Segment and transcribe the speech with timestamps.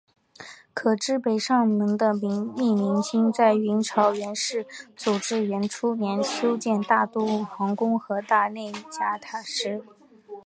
[0.73, 9.83] 可知北上门的命名应在元朝元世祖至元初年修建大都皇宫和大内夹垣时。